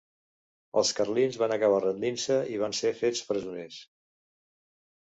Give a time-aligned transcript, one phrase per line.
[0.81, 3.81] Els carlins van acabar rendint-se i van ser fets presoners.